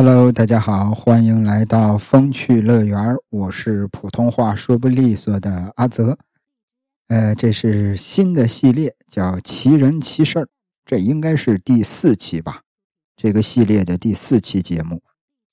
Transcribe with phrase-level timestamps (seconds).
[0.00, 3.16] Hello，大家好，欢迎来到风趣乐园。
[3.30, 6.16] 我是普通话说不利索的阿泽。
[7.08, 10.48] 呃，这是新的系列，叫“奇人奇事儿”，
[10.86, 12.60] 这应该是第四期吧？
[13.16, 15.02] 这个系列的第四期节目。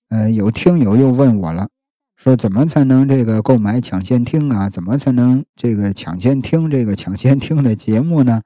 [0.10, 1.70] 呃，有听友又问我了，
[2.16, 4.70] 说怎么才能这个购买抢先听啊？
[4.70, 8.44] 怎么才能这个抢先听这个抢先听的节目呢？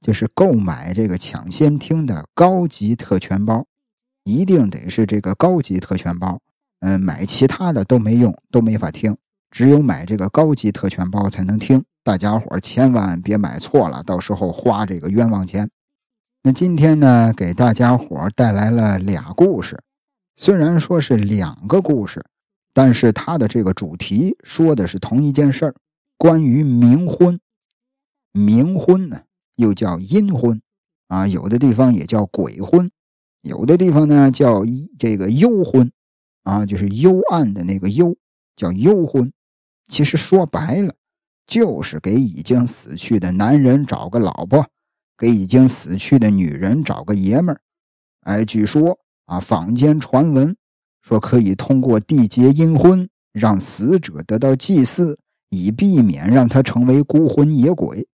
[0.00, 3.66] 就是购买这个抢先听的高级特权包。
[4.24, 6.40] 一定得是这个高级特权包，
[6.80, 9.16] 嗯，买其他的都没用，都没法听，
[9.50, 11.84] 只有买这个高级特权包才能听。
[12.02, 15.70] 大家伙千万别买错了，到时候花这个冤枉钱。
[16.42, 19.82] 那今天呢，给大家伙带来了俩故事，
[20.36, 22.22] 虽然说是两个故事，
[22.74, 25.74] 但是它的这个主题说的是同一件事儿，
[26.18, 27.40] 关于冥婚。
[28.32, 29.22] 冥婚呢，
[29.56, 30.60] 又叫阴婚，
[31.08, 32.90] 啊，有的地方也叫鬼婚。
[33.44, 34.62] 有的地方呢叫
[34.98, 35.90] 这个幽婚，
[36.44, 38.16] 啊，就是幽暗的那个幽，
[38.56, 39.30] 叫幽婚。
[39.86, 40.94] 其实说白了，
[41.46, 44.66] 就是给已经死去的男人找个老婆，
[45.18, 47.60] 给已经死去的女人找个爷们儿。
[48.22, 50.56] 哎，据说啊，坊间传闻
[51.02, 55.18] 说可以通过缔结阴婚，让死者得到祭祀，
[55.50, 58.08] 以避免让他成为孤魂野鬼。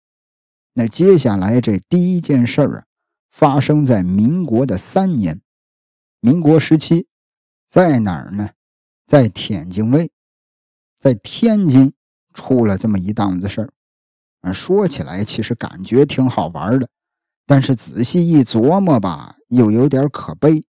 [0.73, 2.85] 那接下来这第一件事儿啊。
[3.39, 5.41] 发生在民国的三年，
[6.19, 7.07] 民国时期，
[7.69, 8.51] 在哪儿呢？
[9.07, 10.11] 在天津卫，
[10.99, 11.93] 在天津
[12.35, 13.73] 出了这么一档子事儿。
[14.41, 16.91] 啊，说起来其实感觉挺好玩的，
[17.47, 20.65] 但是仔细一琢磨吧，又有点可悲。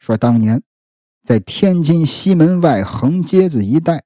[0.00, 0.60] 说当年
[1.22, 4.02] 在天津西门外横街子一带，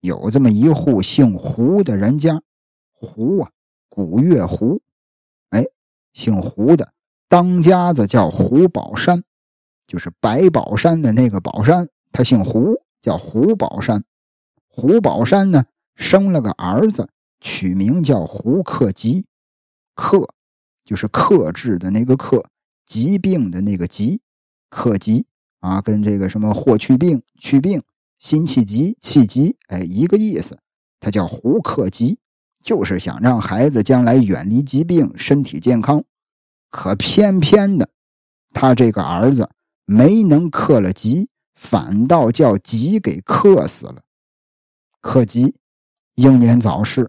[0.00, 2.42] 有这么一户姓胡的人家，
[2.90, 3.52] 胡啊，
[3.88, 4.82] 古月胡，
[5.50, 5.64] 哎，
[6.12, 6.92] 姓胡的。
[7.28, 9.24] 当家子叫胡宝山，
[9.86, 14.04] 就是白宝山的那个宝山，他姓胡，叫胡宝山。
[14.68, 15.64] 胡宝山呢，
[15.94, 17.08] 生了个儿子，
[17.40, 19.26] 取名叫胡克吉。
[19.94, 20.28] 克
[20.84, 22.44] 就是克制的那个克，
[22.84, 24.20] 疾病的那个疾，
[24.68, 25.26] 克吉
[25.60, 27.82] 啊，跟这个什么霍去病、去病、
[28.18, 30.58] 辛弃疾、弃疾，哎，一个意思。
[31.00, 32.18] 他叫胡克吉，
[32.62, 36.04] 就是想让孩子将来远离疾病，身体健康。
[36.74, 37.88] 可偏偏的，
[38.52, 39.48] 他这个儿子
[39.84, 44.02] 没能克了吉，反倒叫吉给克死了。
[45.00, 45.54] 克吉
[46.16, 47.08] 英年早逝，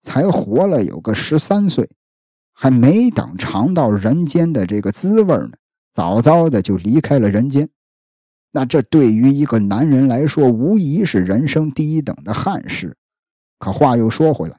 [0.00, 1.90] 才活了有个十三岁，
[2.52, 5.50] 还没等尝到人间的这个滋味呢，
[5.92, 7.68] 早早的就离开了人间。
[8.52, 12.96] 那这对于一个男人来说，无疑是人生第一等的憾事。
[13.58, 14.56] 可话又说回来，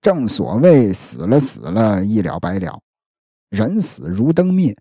[0.00, 2.80] 正所谓死了死了，一了百了。
[3.52, 4.74] 人死如灯灭，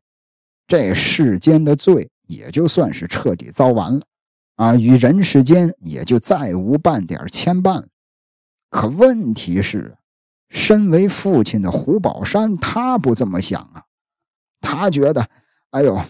[0.65, 4.01] 这世间的罪也就算是彻底遭完了
[4.55, 4.73] 啊！
[4.75, 7.87] 与人世间也就再无半点牵绊了。
[8.69, 9.97] 可问题是，
[10.49, 13.83] 身为父亲的胡宝山，他不这么想啊！
[14.61, 15.27] 他觉得，
[15.71, 16.01] 哎呦，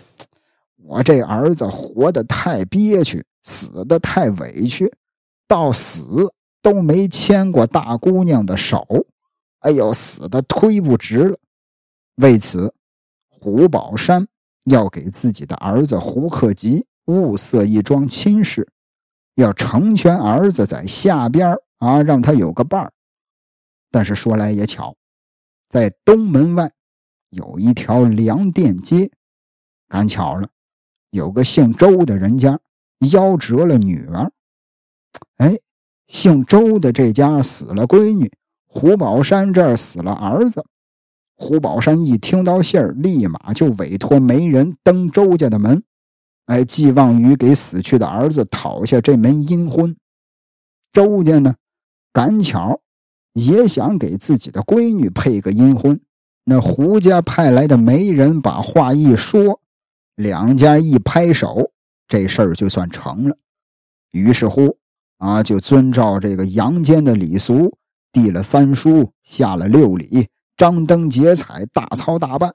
[0.83, 4.93] 我这儿子活得太憋屈，死得太委屈，
[5.47, 8.85] 到死都没牵过大姑娘的手，
[9.61, 11.39] 哎呦，死的忒不值了。
[12.15, 12.73] 为此，
[13.29, 14.27] 胡宝山
[14.65, 18.67] 要给自己的儿子胡克吉物色一桩亲事，
[19.35, 22.91] 要成全儿子在下边啊，让他有个伴儿。
[23.89, 24.95] 但是说来也巧，
[25.69, 26.71] 在东门外
[27.29, 29.09] 有一条粮店街，
[29.87, 30.47] 赶巧了，
[31.09, 32.59] 有个姓周的人家
[32.99, 34.31] 夭折了女儿。
[35.37, 35.57] 哎，
[36.07, 38.31] 姓周的这家死了闺女，
[38.67, 40.63] 胡宝山这儿死了儿子。
[41.41, 45.83] 胡宝山一听到信儿，立马就委托媒人登周家的门，
[46.45, 49.97] 哎，寄望于给死去的儿子讨下这门阴婚。
[50.93, 51.55] 周家呢，
[52.13, 52.79] 赶巧
[53.33, 55.99] 也想给自己的闺女配个阴婚。
[56.43, 59.59] 那胡家派来的媒人把话一说，
[60.15, 61.71] 两家一拍手，
[62.07, 63.35] 这事儿就算成了。
[64.11, 64.77] 于是乎，
[65.17, 67.75] 啊，就遵照这个阳间的礼俗，
[68.11, 70.27] 递了三书，下了六礼。
[70.61, 72.53] 张灯结彩，大操大办。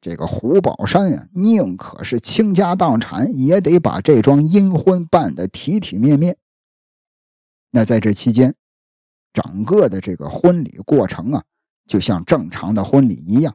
[0.00, 6.36] 这个胡宝山呀，宁可是倾家荡产，也得把这桩阴婚办得体体面面。
[7.72, 8.54] 那在这期间，
[9.32, 11.42] 整个的这个婚礼过程啊，
[11.88, 13.52] 就像正常的婚礼一样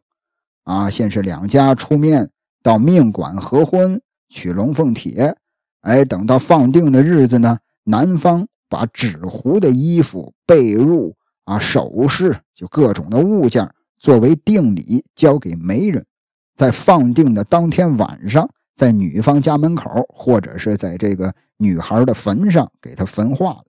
[0.65, 2.29] 啊，先是两家出面
[2.61, 5.37] 到命馆合婚，取龙凤帖。
[5.83, 11.13] 哎，等到放定的日子呢，男方把纸糊的衣服、被褥
[11.45, 13.71] 啊、首饰，就各种的物件。
[14.05, 16.05] 作为定礼交给媒人，
[16.55, 23.63] 在放定的当天晚上在女方家门口，或者是在这个女孩的坟上给她焚化了。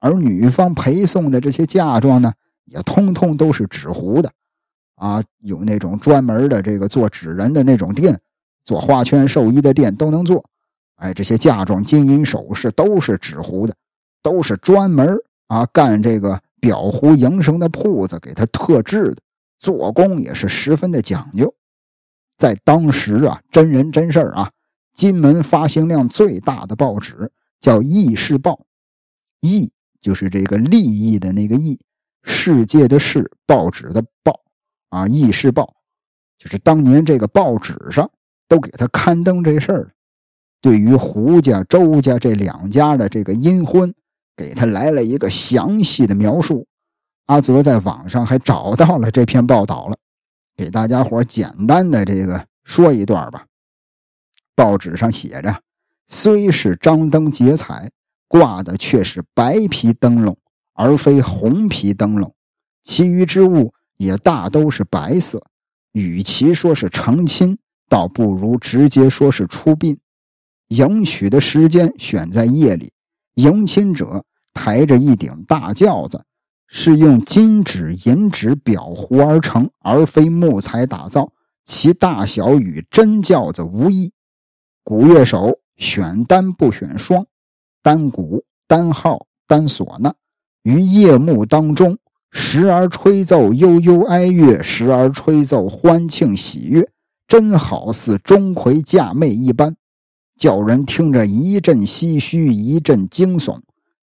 [0.00, 2.32] 而女方陪送的这些嫁妆呢，
[2.64, 4.28] 也通通都是纸糊的，
[4.96, 8.20] 啊，有那种专门的这个做纸人的那种店，
[8.64, 10.44] 做花圈寿衣的店都能做。
[10.96, 13.74] 哎，这些嫁妆、金银首饰都是纸糊的，
[14.20, 15.16] 都是专门
[15.46, 19.18] 啊干这个裱糊营生的铺子给他特制的，
[19.64, 21.54] 做工也是十分的讲究。
[22.36, 24.50] 在当时啊，真人真事儿啊，
[24.92, 28.52] 金门发行量最大的报纸叫《益世报》，
[29.40, 29.72] 益
[30.02, 31.80] 就是这个利益的那个益，
[32.24, 34.38] 世界的世，报纸的报
[34.90, 35.62] 啊，《益世报》
[36.42, 38.10] 就是当年这个报纸上
[38.46, 39.94] 都给他刊登这事儿，
[40.60, 43.94] 对于胡家、周家这两家的这个阴婚，
[44.36, 46.66] 给他来了一个详细的描述。
[47.26, 49.96] 阿泽在网上还找到了这篇报道了。
[50.56, 53.46] 给大家伙简单的这个说一段吧。
[54.54, 55.62] 报纸上写着
[56.06, 57.90] ：“虽是张灯结彩，
[58.28, 60.36] 挂的却是白皮灯笼，
[60.74, 62.32] 而非红皮灯笼。
[62.84, 65.42] 其余之物也大都是白色。
[65.92, 69.98] 与其说是成亲，倒不如直接说是出殡。
[70.68, 72.92] 迎娶的时间选在夜里，
[73.34, 76.22] 迎亲者抬着一顶大轿子。”
[76.76, 81.30] 是用金纸、银纸裱糊而成，而非木材打造。
[81.64, 84.12] 其大小与真轿子无异。
[84.82, 87.24] 鼓乐手选单不选双，
[87.80, 90.14] 单鼓、单号、单唢呐，
[90.64, 91.96] 于夜幕当中，
[92.32, 96.90] 时而吹奏悠悠哀乐，时而吹奏欢庆喜悦，
[97.28, 99.76] 真好似钟馗嫁妹一般，
[100.36, 103.60] 叫人听着一阵唏嘘，一阵惊悚。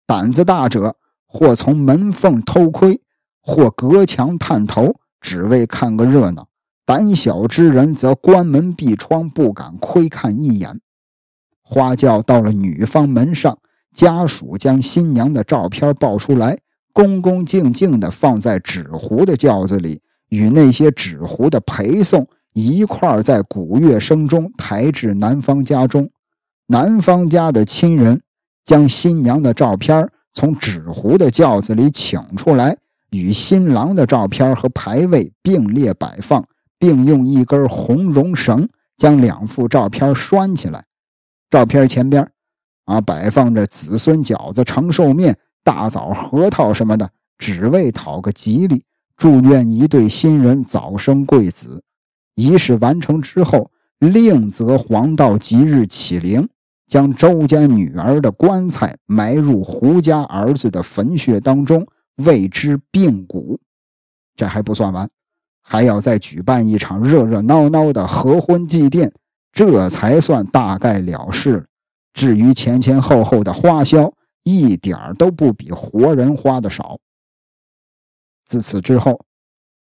[0.06, 0.94] 胆子大者。
[1.32, 3.00] 或从门缝偷窥，
[3.40, 6.48] 或隔墙探头，只为看个热闹；
[6.84, 10.80] 胆小之人则关门闭窗，不敢窥看一眼。
[11.62, 13.56] 花轿到了女方门上，
[13.94, 16.58] 家属将新娘的照片抱出来，
[16.92, 26.10] 恭恭敬敬地放在纸糊的轿子里，与那些纸糊的陪送一块在鼓乐声中抬至男方家中。
[26.66, 28.20] 男方家的亲人
[28.64, 30.10] 将新娘的照片。
[30.32, 32.76] 从纸糊的轿子里请出来，
[33.10, 36.46] 与新郎的照片和牌位并列摆放，
[36.78, 40.84] 并用一根红绒绳将两幅照片拴起来。
[41.50, 42.30] 照片前边，
[42.84, 48.84] 啊，摆放着子孙饺子、长寿面、大枣、核桃什么的，只为讨个吉利，
[49.16, 51.82] 祝愿一对新人早生贵子。
[52.36, 56.48] 仪式完成之后，另择黄道吉日起灵。
[56.90, 63.60] 将周家女儿的棺材埋入胡家儿子的坟穴当中，为之并骨。
[64.34, 65.08] 这还不算完，
[65.62, 69.08] 还要再举办一场热热闹闹的合婚祭奠，
[69.52, 71.64] 这才算大概了事。
[72.12, 76.98] 至于前前后后的花销，一点都不比活人花的少。
[78.44, 79.24] 自此之后，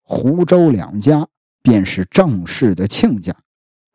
[0.02, 1.24] 胡周两家
[1.62, 3.32] 便是正式的亲家，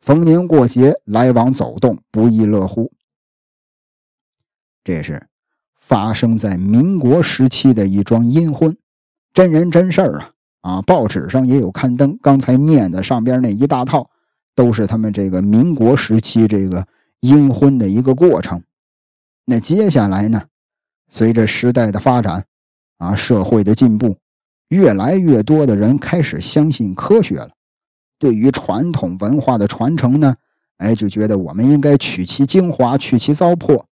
[0.00, 2.90] 逢年过节来往走动，不亦乐乎。
[4.84, 5.26] 这是
[5.74, 8.76] 发生在民国时期的一桩阴婚，
[9.32, 10.32] 真人真事儿啊！
[10.62, 12.18] 啊，报纸上也有刊登。
[12.22, 14.10] 刚才念的上边那一大套，
[14.54, 16.86] 都是他们这个民国时期这个
[17.20, 18.62] 阴婚的一个过程。
[19.44, 20.42] 那接下来呢？
[21.08, 22.44] 随着时代的发展，
[22.98, 24.16] 啊，社会的进步，
[24.68, 27.50] 越来越多的人开始相信科学了。
[28.18, 30.36] 对于传统文化的传承呢，
[30.78, 33.84] 哎，就觉得我们应该取其精华，去其糟粕。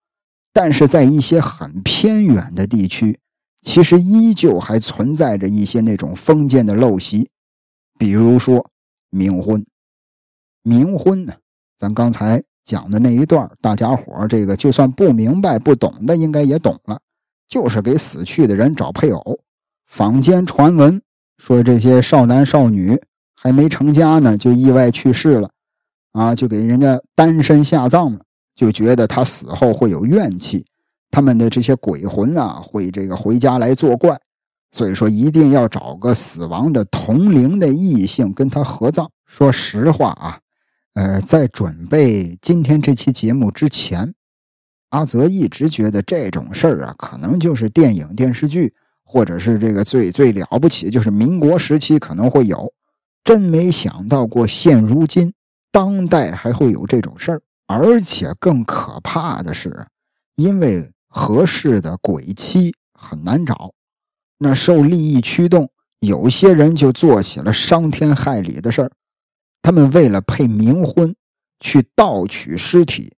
[0.52, 3.18] 但是在一些很偏远的地区，
[3.62, 7.28] 其实依旧还存在着一些那种封建的陋习，
[7.98, 8.70] 比如说
[9.10, 9.64] 冥婚。
[10.62, 11.34] 冥婚呢，
[11.78, 17.00] 咱刚才讲的那一段，大家伙这个就算不明白、不懂的，应该也懂了，
[17.48, 19.40] 就是给死去的人找配偶。
[19.86, 21.00] 坊间传闻
[21.38, 23.00] 说，这些少男少女
[23.34, 25.50] 还没成家呢，就意外去世了，
[26.12, 28.20] 啊，就给人家单身下葬了。
[28.60, 30.62] 就觉得他死后会有怨气，
[31.10, 34.20] 他们的这些鬼魂啊，会这个回家来作怪，
[34.70, 39.10] 所以说一定要找个死亡的同龄的异性跟他合葬。
[39.24, 40.38] 说实话啊，
[40.92, 44.12] 呃，在准备今天这期节目之前，
[44.90, 52.70] 阿泽一直觉得这种事儿啊，可能就是电影电视剧，或者是这个最最了不起，就是民国时期可能会有，
[53.24, 55.32] 真没想到过现如今
[55.72, 57.40] 当代还会有这种事儿。
[57.72, 59.86] 而且更可怕的是，
[60.34, 63.72] 因为合适的鬼妻很难找，
[64.38, 68.90] 那受利益驱动，有些人就做起了伤天害理的事儿。
[69.62, 71.14] 他们为了配冥婚，
[71.60, 73.12] 去盗取尸体。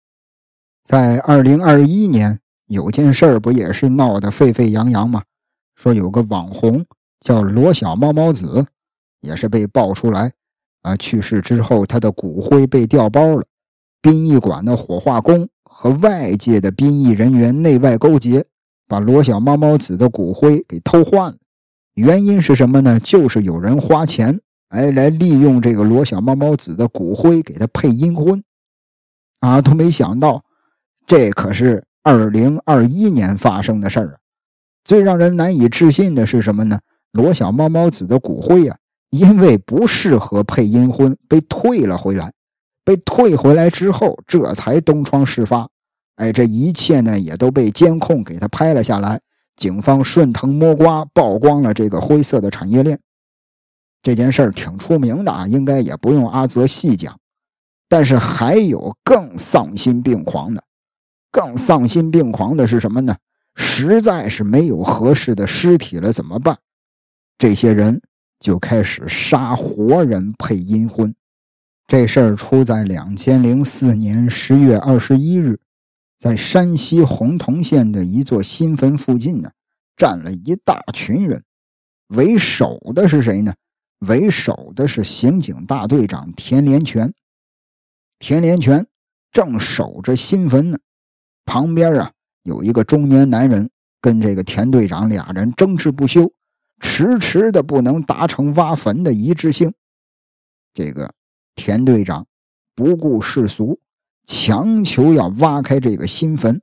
[0.83, 5.23] 在二零二一年，有件事儿不也是闹得沸沸扬扬吗？
[5.77, 6.85] 说有个网红
[7.21, 8.67] 叫罗小猫猫子，
[9.21, 10.33] 也是被爆出来，
[10.83, 13.45] 啊，去世之后他的骨灰被调包了，
[14.03, 18.45] 殡仪馆的火化工和外界的殡仪人员内外勾结，
[18.89, 21.37] 把罗小猫猫子的骨灰给偷换了。
[21.95, 22.99] 原因是什么呢？
[23.01, 28.43] 就是有人花钱，哎，来利用这个罗小猫猫子的骨灰给他配阴婚，
[29.41, 30.43] 啊，都没想到，
[31.07, 34.17] 这可是二零二一年发生的事儿啊。
[34.83, 36.81] 最让人难以置信的是什么呢？
[37.13, 38.79] 罗小猫猫子的骨灰啊，
[39.11, 42.33] 因为不适合配阴婚，被退了回来。
[42.85, 45.69] 被退回来之后，这才东窗事发。
[46.17, 49.21] 哎，这一切呢，也都被监控给他拍了下来。
[49.57, 52.99] 警方顺藤摸瓜，曝光了这个灰色的产业链。
[54.03, 57.19] 这件事儿挺出名的啊，应该也不用阿泽细讲。
[57.89, 60.63] 但是还有更丧心病狂的，
[61.31, 63.17] 更丧心病狂的是什么呢？
[63.57, 66.57] 实在是没有合适的尸体了，怎么办？
[67.37, 68.01] 这些人
[68.39, 71.15] 就开始杀活人配阴婚。
[71.91, 75.59] 这事儿出在两千零四年十月二十一日，
[76.21, 79.51] 在山西洪洞县的一座新坟附近呢，
[79.97, 81.43] 站了一大群人。
[82.07, 83.53] 为首的是谁呢？
[84.07, 87.13] 为首的是刑警大队长田连全。
[88.21, 88.87] 田连全
[89.33, 90.79] 正守着新坟呢，
[91.45, 92.13] 旁边啊。
[92.45, 93.69] 有一个中年男人
[94.01, 96.33] 跟这个田队长俩人争执不休，
[96.79, 99.75] 迟迟的不能达成挖坟的一致性。
[100.73, 101.13] 这个
[101.55, 102.27] 田队长
[102.75, 103.79] 不顾世俗，
[104.27, 106.61] 强求要挖开这个新坟，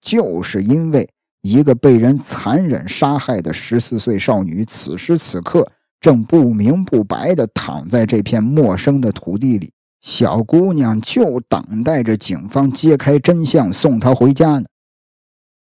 [0.00, 1.08] 就是因为
[1.40, 9.72] 一个被人残忍杀害的十四岁少女，此时此刻正不明不白的躺在这片陌生的土地里，
[10.02, 14.66] 小姑娘就等待着警方揭开真相，送她回家呢。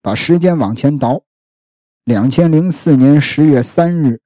[0.01, 1.23] 把时间往前倒，
[2.05, 4.22] 两千零四年十月三日，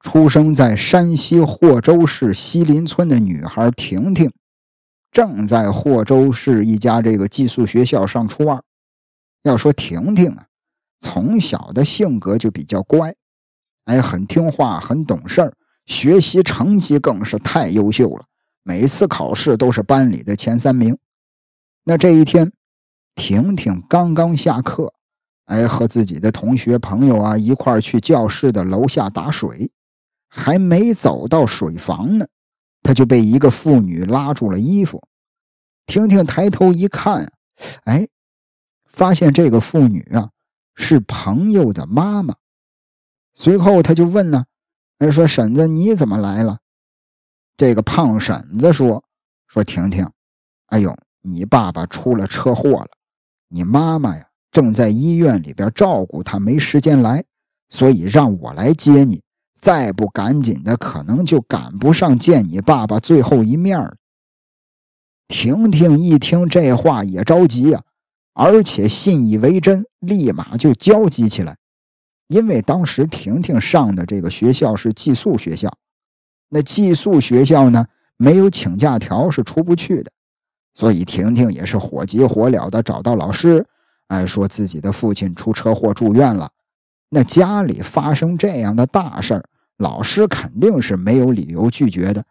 [0.00, 4.30] 出生在山西霍州市西林村的女孩婷婷，
[5.10, 8.62] 正在霍州市一家这个寄宿学校上初二。
[9.42, 10.46] 要说婷婷啊，
[11.00, 13.14] 从小的性格就比较乖，
[13.84, 15.52] 哎，很听话，很懂事儿，
[15.86, 18.24] 学习成绩更是太优秀了，
[18.62, 20.96] 每次考试都是班里的前三名。
[21.84, 22.52] 那这一天，
[23.14, 24.92] 婷婷刚刚下课。
[25.44, 29.70] 哎，和自己的同学朋友啊一块去教室的楼下打水，
[30.36, 32.26] 还没走到水房呢，
[32.82, 35.02] 他就被一个妇女拉住了衣服。
[35.86, 37.32] 婷婷抬头一看，
[37.84, 38.06] 哎，
[38.84, 40.30] 发现这个妇女啊
[40.74, 42.34] 是朋友的妈妈。
[43.34, 44.44] 随后他就问呢，
[44.98, 46.58] 哎，说婶子你怎么来了？
[47.56, 49.02] 这个胖婶子说，
[49.46, 50.06] 说婷婷，
[50.66, 52.90] 哎呦，你爸爸出了车祸了，
[53.48, 54.22] 你妈妈呀。
[54.52, 57.22] 正在医院里边照顾他，没时间来，
[57.68, 59.22] 所以让我来接你。
[59.58, 63.96] 再不赶紧的，可能就赶不上见你爸爸最后一面了。
[65.28, 67.82] 婷婷一听这话也着急呀，
[68.34, 71.56] 而且信以为真，立马就焦急起来。
[72.28, 75.72] 因为当时婷婷上的这个学校是寄宿学校，
[76.48, 77.86] 那寄宿学校呢
[78.16, 80.10] 没有请假条是出不去的，
[80.74, 83.66] 所以婷婷也是火急火燎的找到老师。
[84.08, 86.50] 哎，说自己的父亲出车祸住院了，
[87.16, 89.42] 那家里发生这样的大事儿，
[89.78, 92.22] 老师肯定是没有理由拒绝的。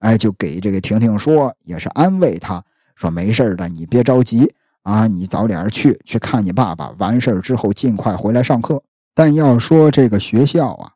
[0.00, 2.60] 哎，就给这个婷婷说，也是安慰她
[2.96, 8.82] 说：“没事的，你别着急啊，你早点去去看你爸爸，完事儿之后尽快回来上课。”
[9.14, 10.90] 但要说这个学校啊，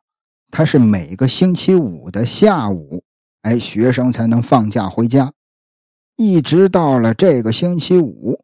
[0.51, 3.01] 它是每个星期五的下午，
[3.43, 5.31] 哎，学生才能放假回家，
[6.17, 8.43] 一直到了这个星期五。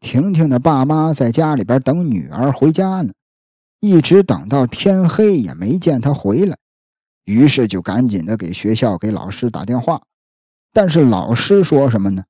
[0.00, 3.12] 婷婷的爸妈在家里边等女儿回家呢，
[3.80, 6.56] 一直等到天黑也没见他回来，
[7.24, 10.02] 于是就赶紧的给学校给老师打电话，
[10.72, 12.24] 但是老师说什么呢？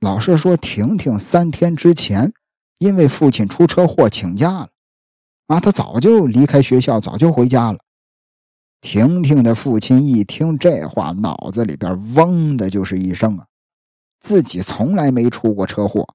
[0.00, 2.32] 老师说婷婷三天之前
[2.78, 4.68] 因为父亲出车祸请假了，
[5.46, 7.78] 啊，他早就离开学校，早就回家了。
[8.80, 13.46] 婷婷的父亲一听这话，脑子里边嗡的就是一声啊，
[14.20, 16.06] 自己从来没出过车祸。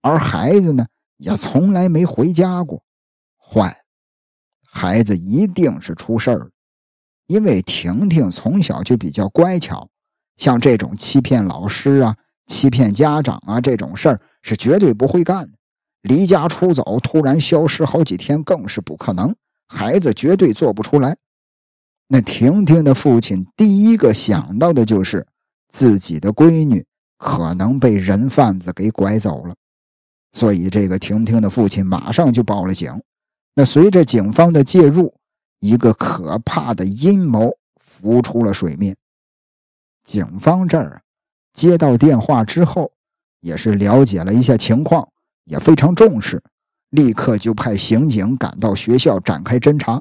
[0.00, 2.82] 而孩子呢，也从来没回家过。
[3.36, 3.84] 坏，
[4.70, 6.50] 孩子一定是出事儿了，
[7.26, 9.88] 因为婷婷从小就比较乖巧，
[10.36, 15.58] 像这种欺骗老师啊、欺骗家长啊这种事儿是绝对不会干的。
[16.02, 19.34] 离家出走，突然消失好几天，更是不可能。
[19.66, 21.16] 孩子绝对做不出来。
[22.06, 25.26] 那婷婷的父亲第一个想到的就是
[25.68, 26.82] 自己的闺女
[27.18, 29.54] 可能被人贩子给拐走了，
[30.32, 32.90] 所以这个婷婷的父亲马上就报了警。
[33.58, 35.12] 那随着警方的介入，
[35.58, 37.50] 一个可怕的阴谋
[37.80, 38.96] 浮出了水面。
[40.04, 41.02] 警方这儿
[41.52, 42.92] 接到电话之后，
[43.40, 45.08] 也是了解了一下情况，
[45.42, 46.40] 也非常重视，
[46.90, 50.00] 立刻就派刑警赶到学校展开侦查。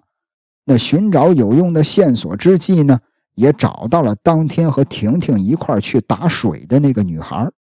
[0.66, 3.00] 那寻找有用的线索之际呢，
[3.34, 7.52] 也找到了当天和婷婷一块去打水的那个女孩。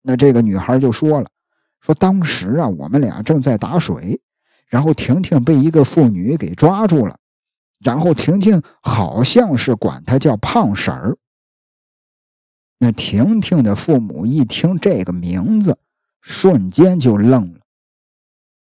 [0.00, 1.28] 那这个女孩就说了
[1.84, 4.18] ：“说当时啊，我们俩正在打水，
[4.68, 7.18] 然后婷婷被一个妇女给抓住了，
[7.80, 11.16] 然后婷婷好像是管她叫胖婶儿。”
[12.78, 15.76] 那婷婷的父母一听这个名字，
[16.20, 17.60] 瞬间就愣了。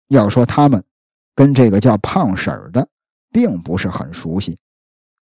[0.08, 0.84] 要说他们
[1.34, 2.88] 跟这个叫胖婶儿的
[3.30, 4.56] 并不是很熟悉，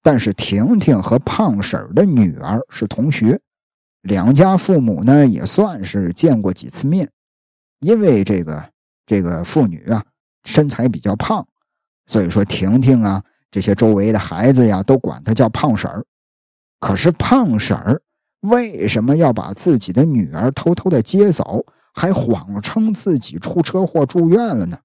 [0.03, 3.41] 但是婷婷和胖婶儿的女儿是同学，
[4.03, 7.11] 两家父母呢也算是见过几次面。
[7.81, 8.71] 因为这个
[9.07, 10.05] 这个妇女啊
[10.47, 11.47] 身材比较胖，
[12.07, 16.03] 所以说婷婷啊这些周围的孩子呀都管她叫胖婶儿。
[16.81, 18.01] 可是胖婶儿。
[18.41, 24.79] 为什么要把自己的女儿偷偷的接走，还谎称自己出车祸住院了呢？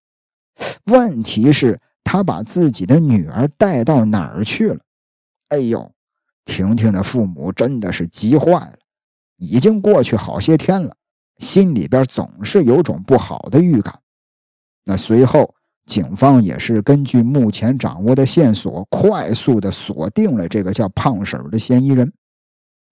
[0.85, 4.79] 问题是，他把自己的女儿带到哪儿去了？
[5.49, 5.91] 哎呦，
[6.43, 8.73] 婷婷的父母真的是急坏了。
[9.37, 10.95] 已经过去好些天了，
[11.37, 14.00] 心里边总是有种不好的预感。
[14.83, 15.53] 那随后，
[15.85, 22.11] 警方也是根据目前掌握的线索，快速的锁定了这个叫胖婶的嫌疑人。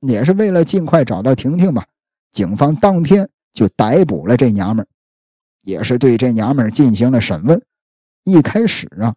[0.01, 1.85] 也是为了尽快找到婷婷吧，
[2.31, 4.87] 警方当天就逮捕了这娘们儿，
[5.63, 7.61] 也是对这娘们儿进行了审问。
[8.23, 9.15] 一开始啊，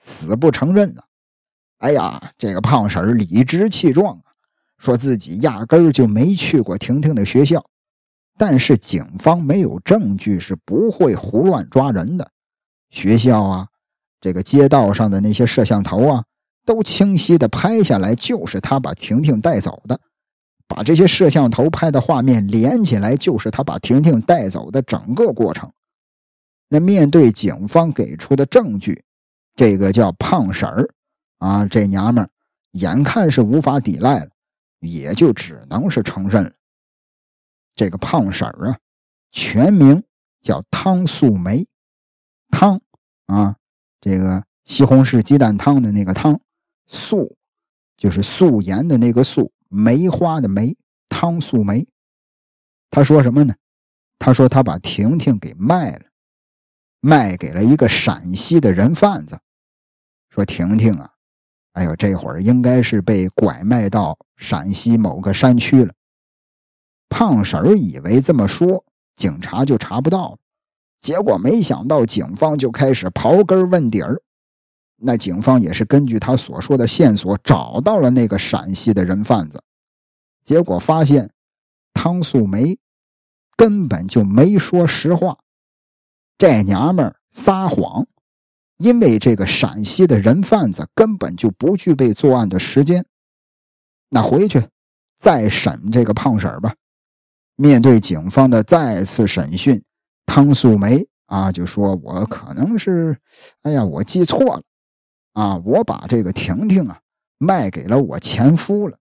[0.00, 1.02] 死不承认呢。
[1.78, 4.32] 哎呀，这个胖婶理直气壮啊，
[4.78, 7.64] 说自己压根儿就没去过婷婷的学校。
[8.36, 12.30] 但是警方没有证据，是不会胡乱抓人的。
[12.90, 13.68] 学校啊，
[14.20, 16.24] 这个街道上的那些摄像头啊。
[16.66, 20.00] 都清晰的拍下来，就是他把婷婷带走的。
[20.66, 25.70] 把这些摄像头拍的画面连起来，就是他把婷婷带走的整个过程。
[26.70, 29.04] 那面对警方给出的证据，
[29.54, 30.88] 这个叫胖婶儿
[31.36, 32.26] 啊，这娘们
[32.70, 34.30] 眼看是无法抵赖了，
[34.80, 36.50] 也就只能是承认了。
[37.74, 38.78] 这个胖婶儿啊，
[39.32, 40.02] 全名
[40.40, 41.66] 叫汤素梅，
[42.50, 42.80] 汤
[43.26, 43.56] 啊，
[44.00, 46.40] 这个西红柿鸡蛋汤的那个汤。
[46.86, 47.34] 素，
[47.96, 50.76] 就是素颜的那个素，梅花的梅，
[51.08, 51.86] 汤素梅。
[52.90, 53.54] 他说什么呢？
[54.18, 56.04] 他说他把婷婷给卖了，
[57.00, 59.40] 卖给了一个陕西的人贩子。
[60.28, 61.10] 说婷婷啊，
[61.72, 65.92] 哎呦，这会儿应该是被拐卖到陕西某个山区了。
[67.16, 70.38] 胖婶儿以为这么说，警察就查不到了，
[71.00, 74.20] 结果没想到警方就开始刨根问底儿。
[74.96, 79.62] 那警方也是根据他所说的线索找到了那个陕西的人贩子，
[80.42, 81.30] 结果发现
[81.92, 82.76] 汤素梅
[83.56, 85.38] 根本就没说实话，
[86.36, 88.04] 这娘们儿撒谎，
[88.78, 93.06] 因为这个陕西的人贩子根本就不具备作案的时间。
[94.08, 94.66] 那回去
[95.20, 96.74] 再审这个胖婶儿吧。
[97.56, 99.82] 面对警方的再次审讯，
[100.26, 103.16] 汤素梅啊就说：“我可能是，
[103.62, 104.62] 哎呀，我记错了。”
[105.34, 105.60] 啊！
[105.64, 107.00] 我把这个婷婷啊
[107.38, 108.96] 卖给了我前夫了，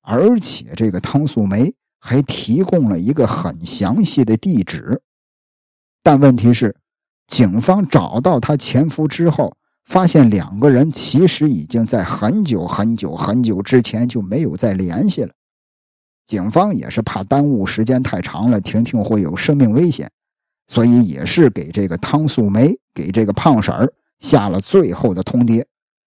[0.00, 5.02] 而且这个汤素梅还提供了一个很详细的地址。
[6.02, 6.74] 但问题是，
[7.26, 15.34] 警方找到她前夫之后，发现两个人其实已经在很久很久很久之前就没有再联系了。
[16.30, 20.08] 警方也是怕耽误时间太长了，婷婷会有生命危险，
[20.68, 23.92] 所以也是给这个汤素梅给这个胖婶儿。
[24.20, 25.64] 下了最后的通牒，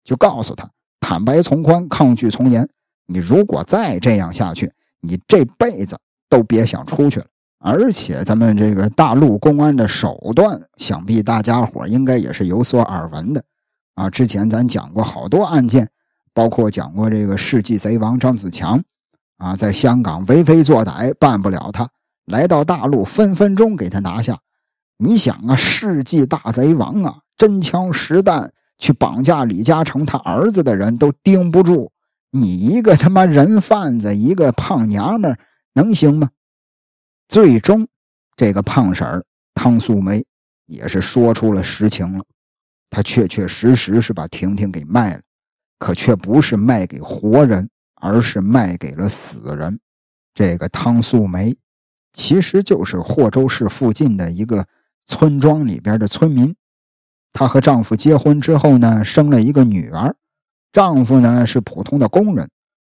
[0.06, 0.70] 就告诉她：
[1.02, 2.66] 坦白从宽，抗拒从严。
[3.08, 5.98] 你如果再这样下去，你这辈子
[6.30, 7.26] 都别想出去了。
[7.60, 13.44] 而且，咱们这个大陆公安的手段，想必大家伙应该也是有所耳闻的
[13.96, 14.10] 啊。
[14.10, 15.90] 之前咱讲过好多案件，
[16.34, 18.82] 包括讲过这个世纪贼王张子强
[19.38, 21.90] 啊，在香港为非作歹，办不了他，
[22.26, 24.40] 来到大陆分分钟给他拿下。
[24.98, 27.20] 你想啊，世纪大贼王啊！
[27.38, 31.92] 真枪实弹去绑架李嘉诚他儿子的人都盯不住，
[32.32, 35.38] 你一个他妈人贩子，一个胖娘们
[35.74, 36.30] 能行吗？
[37.28, 37.86] 最终，
[38.38, 40.24] 这个胖婶儿汤素梅
[40.66, 42.24] 也是说出了实情了，
[42.90, 45.22] 她确确实实是把婷婷给卖了，
[45.78, 47.70] 可却不是卖给活人，
[48.06, 49.80] 而是卖给了死人。
[50.36, 51.56] 这个汤素梅
[52.14, 54.68] 其实就是霍州市附近的一个
[55.08, 56.56] 村庄里边的村民。
[57.34, 60.16] 她和丈夫结婚之后呢，生了一个女儿。
[60.72, 62.48] 丈夫呢是普通的工人，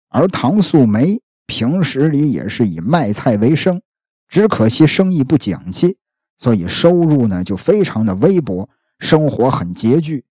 [0.09, 3.81] 而唐素梅平时里也是以卖菜为生，
[4.27, 5.97] 只可惜生意不景气，
[6.37, 10.23] 所以收入呢就非常的微薄，生活很拮据。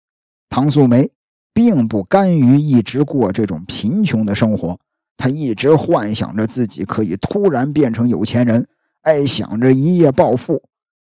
[0.50, 1.12] 唐素梅
[1.54, 4.80] 并不甘于一直过这种贫穷的生活，
[5.18, 8.68] 他一直幻想着自己可以突然变成有钱人，
[9.02, 10.62] 哎，想着一夜暴富。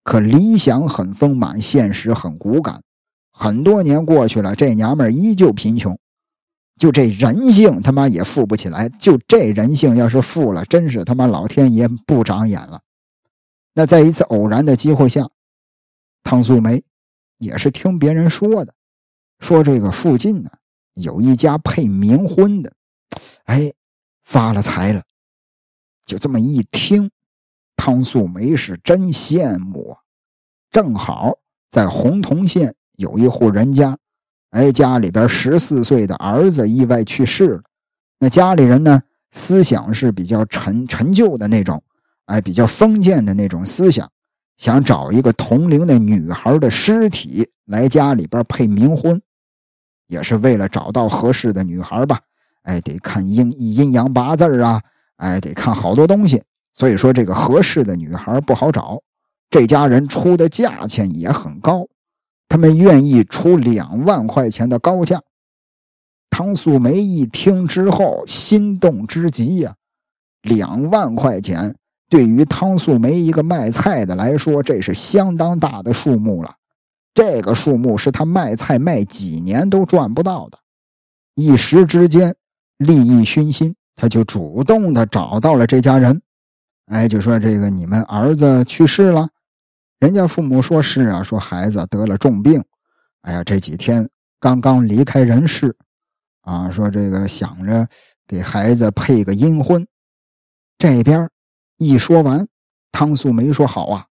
[0.02, 2.82] 可理想很丰满，现实很骨感。
[3.32, 5.96] 很多年过去了，这娘们依旧贫穷。
[6.78, 8.88] 就这人性，他妈也富不起来。
[8.88, 12.80] 就这人性，要是富了，真是他妈老天爷不长眼了。
[13.74, 15.28] 那在一次偶然的机会下，
[16.24, 16.82] 汤素梅
[17.36, 18.74] 也是听别人说的，
[19.40, 20.50] 说这个附近呢
[20.94, 22.72] 有一家配冥婚的，
[23.44, 23.72] 哎，
[24.24, 25.02] 发了财了。
[26.06, 27.10] 就这么一听，
[27.76, 29.98] 汤素梅是真羡慕啊。
[30.70, 31.38] 正好
[31.70, 33.96] 在洪洞县有一户人家。
[34.50, 37.62] 哎，家里边十四岁的儿子意外去世了。
[38.18, 39.00] 那家里人呢，
[39.30, 41.80] 思想是比较陈陈旧的那种，
[42.26, 44.10] 哎，比较封建的那种思想，
[44.58, 49.22] 想找一个同龄的女孩的尸体来家里边配冥婚，
[50.10, 52.20] 也是为了找到合适的女孩吧。
[52.64, 54.82] 哎，得看阴阴阳八字啊，
[55.16, 56.42] 哎，得看好多东西。
[56.74, 59.00] 所以说，这个合适的女孩不好找，
[59.48, 61.86] 这家人出的价钱也很高。
[62.48, 65.22] 他们愿意出两万块钱的高价。
[66.28, 69.74] 汤素梅一听之后，心动之极呀！
[70.42, 71.74] 两万块钱
[72.08, 76.54] 对于汤素梅一个卖菜的来说，这是相当大的数目了。
[77.12, 80.58] 这个数目是他卖菜卖几年都赚不到的。
[81.34, 82.34] 一时之间，
[82.78, 86.20] 利益熏心，他就主动的找到了这家人。
[86.86, 89.28] 哎，就说这个你们儿子去世了。
[89.98, 92.62] 人家父母说是啊，说孩子得了重病，
[93.22, 95.76] 哎呀，这几天刚刚离开人世，
[96.40, 97.86] 啊，说这个想着
[98.26, 99.86] 给孩子配个阴婚。
[100.78, 101.28] 这边
[101.76, 102.48] 一说完，
[102.90, 104.06] 汤素梅说：“好啊，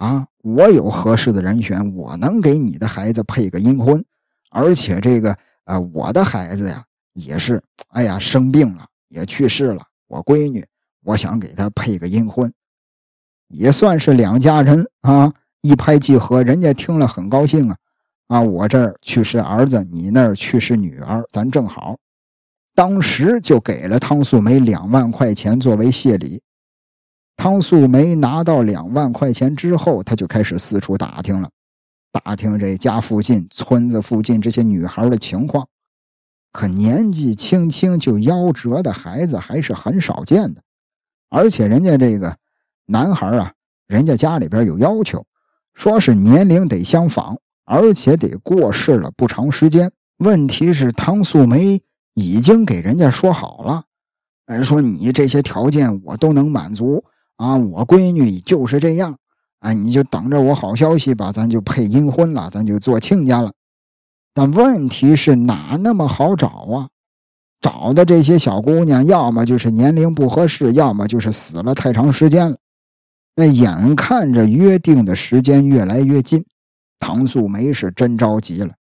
[0.00, 4.02] 啊，我有合适的人选，我能给你的孩子配个阴婚，
[4.50, 5.36] 而且这个
[5.66, 6.82] 呃，我的孩子呀
[7.12, 10.64] 也是，哎呀，生病了，也去世了，我闺女，
[11.04, 12.50] 我想给她配个阴婚。”
[13.48, 17.76] 也算是两家人啊一拍即合，人家听了很高兴啊
[18.28, 18.40] 啊！
[18.40, 21.96] 我这儿去世儿子，你那儿去世女儿，咱正好。
[22.74, 26.40] 当时就给了汤素梅两万块钱作为谢礼。
[27.40, 31.48] 汤素梅拿到两万块钱之后，他就开始四处打听了，
[32.12, 35.66] 打听这家附近、村子附近这些女孩的情况。
[36.52, 40.60] 可年纪轻轻就夭折的孩子还是很少见的，
[41.30, 42.36] 而且人家这个。
[42.84, 43.54] 男孩啊，
[43.86, 45.24] 人家家里边有要求，
[45.72, 49.90] 说是年龄得相仿，而且得过世了不长时间。
[50.18, 51.80] 问题是汤素梅
[52.12, 53.84] 已经给人家说好了，
[54.44, 57.02] 哎，说你这些条件我都能满足
[57.40, 59.16] 啊，我闺女就是这样，
[59.60, 63.50] 哎，你就等着我好消息吧，咱就配阴婚了，咱就做亲家了。
[64.34, 66.88] 但问题是哪那么好找啊？
[67.62, 72.58] 找的这些小姑娘，要么就是年龄不合适，要么就是死了太长时间了。
[73.34, 76.44] 那眼看着约定的时间越来越近，
[76.98, 78.74] 唐素梅是真着急了。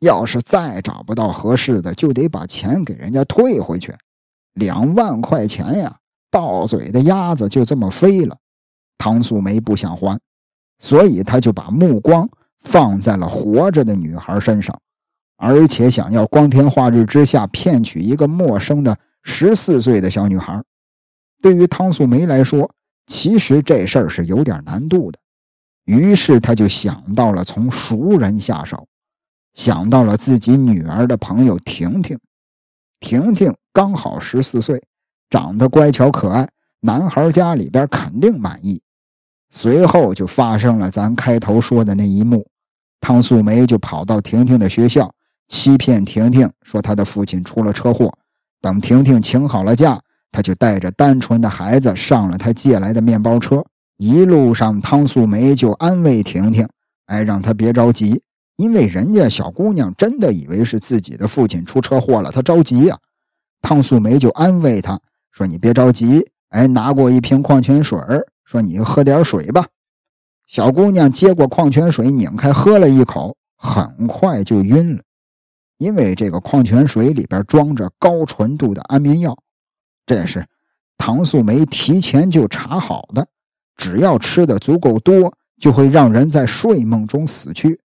[0.00, 3.94] 要是再找不到合适的，就得把钱给人家退回去。
[4.54, 5.98] 两万块钱呀，
[6.36, 8.36] 到嘴的鸭子就这么飞了。
[8.98, 10.20] 唐素梅不想还，
[10.78, 12.28] 所以他就把目光
[12.60, 14.78] 放在了活着的女孩身上，
[15.38, 20.62] 而且想要光天化日之下骗取一个陌生的十四岁的小女孩。
[21.40, 22.70] 对于汤素梅来说，
[23.06, 25.18] 其实这事儿是有点难度的，
[25.84, 28.86] 于是他就想到了从熟人下手，
[29.54, 32.18] 想到了自己女儿的朋友婷婷。
[32.98, 34.82] 婷婷刚好十四岁，
[35.28, 36.48] 长得乖巧可爱，
[36.80, 38.80] 男孩家里边肯定满意。
[39.50, 42.46] 随后就发生了咱开头说的那一幕，
[43.00, 45.10] 汤素梅就跑到婷婷的学校，
[45.48, 48.12] 欺骗婷婷说她的父亲出了车祸，
[48.60, 50.00] 等婷婷请好了假。
[50.32, 53.64] 她就带着单纯的孩子上了她借来的面包车，
[53.96, 56.68] 一路上汤素梅就安慰婷婷，
[57.06, 58.20] 哎，让她别着急，
[58.56, 62.98] 因为人家小姑娘真的以为是自己的父亲出车祸了，她着急呀。
[63.62, 65.00] 汤素梅就安慰她
[65.36, 67.98] 说：“你别着急，哎，拿过一瓶矿泉水
[68.46, 69.66] 说你喝点水吧。”
[70.48, 75.02] 小姑娘接过矿泉水，拧开喝了一口，很快就晕了，
[75.76, 79.36] 因为这个矿泉水里边装着高纯度的安眠药。
[80.06, 80.46] 这是
[80.96, 83.26] 唐素梅提前就查好的，
[83.76, 87.78] 只要吃的足够多，就会让人在睡梦中死去。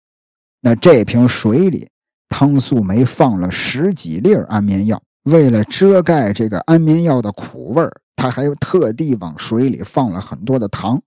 [0.60, 1.88] 那这瓶水里，
[2.28, 11.00] 汤素梅放了十几粒安眠药，为了遮盖这个安眠药的苦味儿，她还特地往水里放了很多的糖。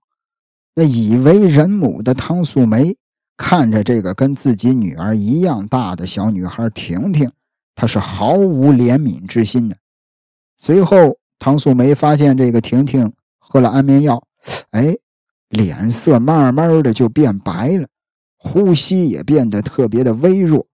[0.74, 2.96] 那以为人母的汤素梅
[3.36, 7.30] 看着这个跟自己女儿一样大的小女孩婷婷。
[7.74, 9.76] 她是毫无怜悯之心的。
[10.56, 14.22] 随后，汤素梅发现这个婷婷喝了安眠药，
[14.70, 14.96] 哎，
[15.48, 17.88] 脸色慢慢的就变白了，
[18.36, 20.64] 呼吸也变得特别的微弱。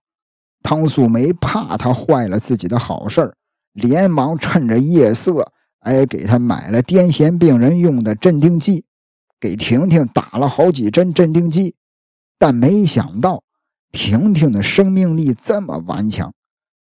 [0.62, 3.32] 汤素梅怕他坏了自己的好事
[3.72, 8.84] 连忙趁着夜色，哎，给他买了癫痫病人用的镇定剂，
[9.38, 11.74] 给婷婷打了好几针镇定剂。
[12.38, 13.42] 但没想到，
[13.92, 16.32] 婷婷的生命力这么顽强。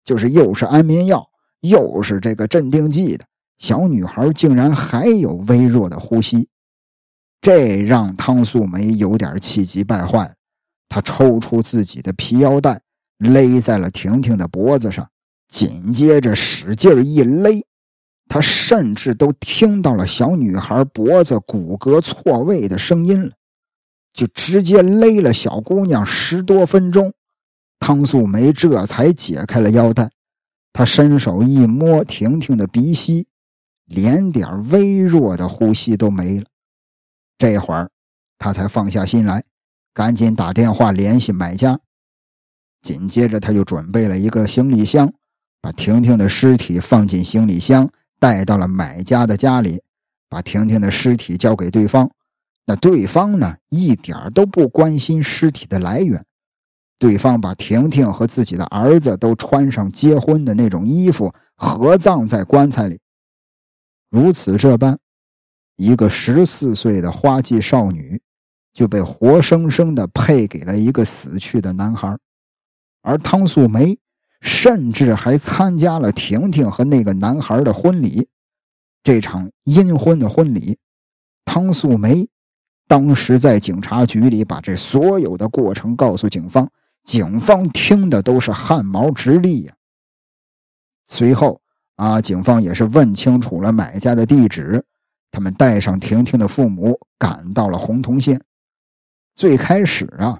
[0.03, 1.29] 就是又是安眠药，
[1.59, 3.23] 又是这个镇定剂的
[3.59, 6.47] 小女孩，竟然还有微弱的呼吸，
[7.39, 10.33] 这让汤素梅有点气急败坏。
[10.89, 12.81] 她抽出自己的皮腰带，
[13.21, 15.07] 勒在了婷婷的脖子上，
[15.47, 17.63] 紧接着使劲一勒，
[18.27, 23.31] 他甚至都听到了小女孩脖子骨骼错位的声音了，
[24.11, 27.13] 就直接勒了小姑娘十多分钟。
[27.79, 30.09] 汤素梅这才解开了腰带，
[30.73, 33.27] 她伸手一摸婷婷的鼻息，
[33.85, 36.45] 连点微弱的呼吸都没了。
[37.37, 37.91] 这会儿，
[38.39, 39.43] 她才放下心来，
[39.93, 41.79] 赶紧打电话联系买家。
[42.81, 45.11] 紧接着，他就准备了一个行李箱，
[45.61, 47.89] 把婷婷的尸体放进行李箱，
[48.19, 49.81] 带到了买家的家里，
[50.27, 52.09] 把婷婷的尸体交给对方。
[52.65, 56.23] 那对方呢，一点都不关心尸体的来源。
[56.99, 62.99] 对方把婷婷和自己的儿子都穿上结婚的那种衣服，合葬在棺材里。
[64.11, 64.99] 如此这般，
[65.77, 68.21] 一个十四岁的花季少女
[68.71, 72.15] 就被活生生的配给了一个死去的男孩，
[73.01, 73.97] 而汤素梅
[74.41, 78.27] 甚至还参加了婷婷和那个男孩的婚礼。
[79.03, 80.77] 这场阴婚的婚礼，
[81.45, 82.29] 汤素梅
[82.87, 86.69] 当时在警察局里把这所有的过程告诉警方。
[87.03, 89.73] 警方听的都是汗毛直立呀。
[91.07, 91.59] 随后
[91.95, 94.85] 啊，警方也是问清楚了买家的地址，
[95.31, 98.39] 他们带上婷婷的父母赶到了洪洞县。
[99.35, 100.39] 最开始啊，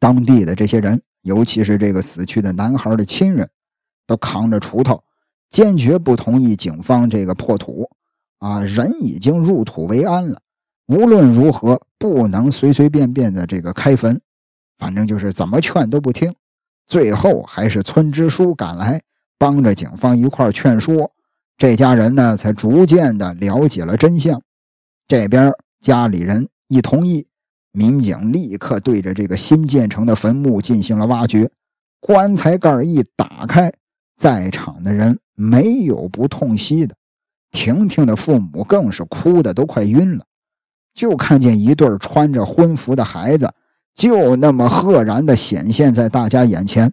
[0.00, 3.50] 当地的这些人，尤其是这个死去的男孩的亲人，
[4.06, 5.02] 都扛着锄头，
[5.50, 7.90] 坚决不同意警方这个破土。
[8.38, 10.40] 啊，人已经入土为安了，
[10.86, 14.20] 无论如何不能随随便便的这个开坟。
[14.78, 16.32] 反正就是怎么劝都不听，
[16.86, 19.02] 最后还是村支书赶来
[19.36, 21.10] 帮着警方一块劝说，
[21.56, 24.40] 这家人呢才逐渐的了解了真相。
[25.08, 27.26] 这边家里人一同意，
[27.76, 31.50] 民警立刻对着这个新建成的坟墓进行了挖掘。
[32.00, 33.70] 棺材盖一打开，
[34.16, 36.94] 在场的人没有不痛惜的，
[37.50, 40.24] 婷婷的父母更是哭的都快晕了，
[40.94, 43.52] 就看见一对穿着婚服的孩子。
[43.94, 46.92] 就那么赫然地显现在大家眼前，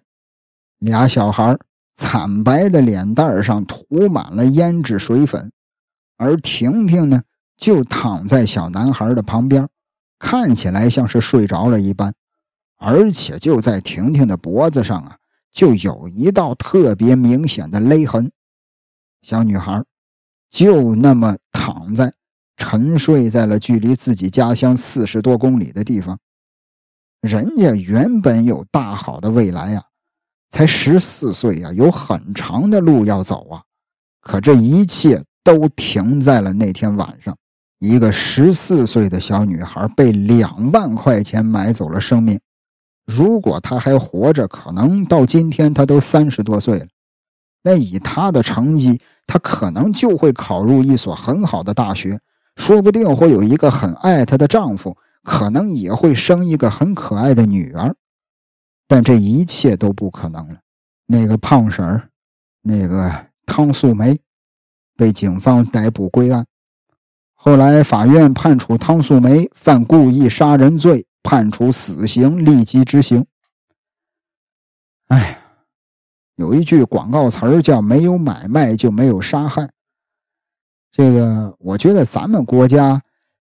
[0.80, 1.58] 俩小孩
[1.96, 5.52] 惨白的脸蛋上涂满了胭脂水粉，
[6.18, 7.22] 而婷婷呢，
[7.58, 9.68] 就躺在小男孩的旁边，
[10.24, 12.14] 看起来像是睡着了一般，
[12.78, 15.18] 而且就在婷婷的脖子上啊，
[15.52, 18.32] 就有一道特别明显的勒痕。
[19.22, 19.84] 小女孩
[20.50, 22.14] 就那么躺在、
[22.56, 26.18] 沉睡在了距离自己家乡四十多公里的地方。
[27.20, 29.84] 人家原本有大好的未来呀，
[30.50, 33.62] 才十四岁呀，有很长的路要走啊。
[34.22, 37.38] 可这一切都停在了那天晚上，
[37.84, 42.40] 一个十四岁的小女孩被两万块钱买走了生命。
[43.06, 46.86] 如果她还活着，可能到今天她都三十多岁了。
[47.62, 52.18] 那以她的成绩，她可能就会考入一所很好的大学，
[52.56, 54.96] 说不定会有一个很爱她的丈夫。
[55.22, 57.94] 可能也会生一个很可爱的女儿，
[58.88, 60.56] 但这一切都不可能了。
[61.06, 62.10] 那个胖婶儿，
[62.62, 64.18] 那个汤素梅，
[64.96, 66.46] 被警方逮捕归案。
[67.46, 73.26] 后来法院判处汤素梅犯故意杀人罪，判处死刑，立即执行。
[75.10, 75.38] 哎，
[76.38, 79.70] 有一句广告词儿叫“没有买卖就没有杀害”。
[80.90, 83.02] 这个，我觉得咱们国家。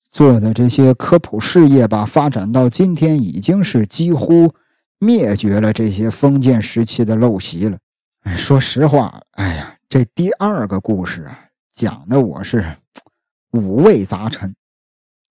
[0.08, 4.50] 做的这些科普事业吧，发展到今天已经是几乎
[4.98, 7.78] 灭绝了这些封建时期的陋习了。
[8.22, 11.38] 哎，说实话，哎呀，这第二个故事啊，
[11.72, 12.76] 讲的我是
[13.52, 14.54] 五味杂陈，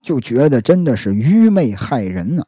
[0.01, 2.43] 就觉得真的是愚昧害人呢。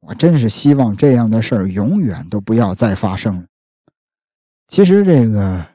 [0.00, 3.46] 我真是希望这样的事儿永远都不要再发生了。
[4.68, 5.66] 其实这个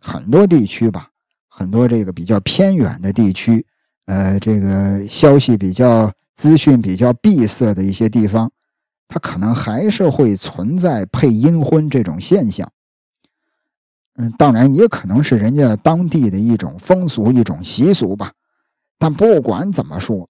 [0.00, 1.10] 很多地区吧，
[1.48, 3.64] 很多这个比较偏远的地区，
[4.06, 8.50] 呃，这个消息比较、资讯比较闭塞的一些地方，
[9.08, 12.70] 它可能还是会存在配阴婚这种现象。
[14.18, 18.32] 嗯，当然也可能是人家当地的一种风俗、一种习俗吧。
[18.98, 20.28] 但不管怎么说，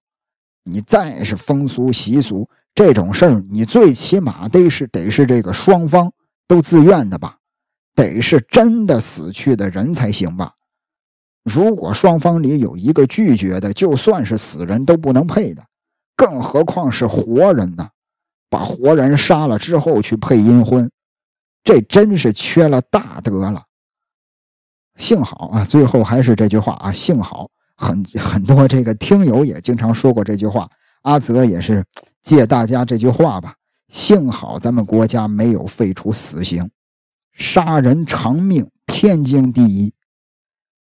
[0.63, 6.11] 你再是风俗习俗这种事儿，你最起码得是得是这个双方
[6.47, 7.37] 都自愿的吧，
[7.95, 10.53] 得是真的死去的人才行吧。
[11.45, 15.63] 如果双方里有一个拒绝的，就算是死人都不能配的，
[16.17, 17.89] 更何况是活人呢？
[18.49, 20.89] 把活人杀了之后去配阴婚，
[21.63, 23.63] 这真是缺了大德了。
[24.97, 30.67] 幸好啊，最后还是这句话啊，幸好很 很多这个听友也经常说过这句话，
[31.03, 31.85] 阿泽也是
[32.21, 33.53] 借大家这句话吧。
[33.89, 36.69] 幸好咱们国家没有废除死刑，
[37.33, 39.93] 杀人偿命，天经地义。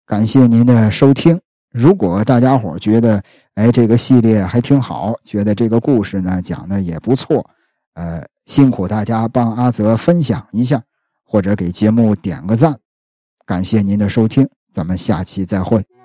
[0.06, 1.38] 感谢您的收听。
[1.70, 3.22] 如果大家伙觉得
[3.56, 7.46] 哎这个系列还挺好，觉得这个故事呢讲的也不错，
[7.96, 10.82] 呃，辛苦大家帮阿泽分享一下，
[11.26, 12.78] 或者给节目点个赞。
[13.48, 15.97] 感谢您的收听，咱们下期再会。